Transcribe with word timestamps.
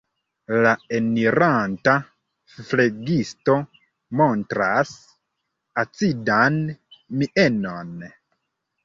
La 0.65 0.69
eniranta 0.99 1.93
flegisto 2.69 3.57
montras 4.21 4.95
acidan 5.83 6.59
mienon. 7.21 7.93